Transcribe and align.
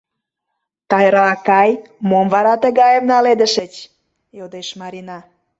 —Тайра 0.89 1.23
акай, 1.33 1.71
мом 2.09 2.27
вара 2.33 2.53
тыгайым 2.63 3.05
наледышыч?— 3.11 3.73
йодеш 4.37 4.67
Марина. 4.81 5.17